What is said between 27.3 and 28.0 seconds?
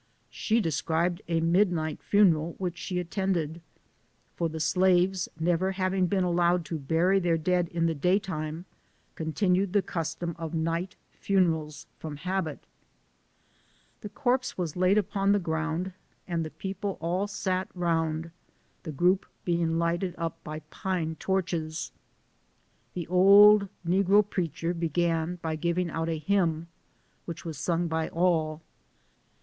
was sung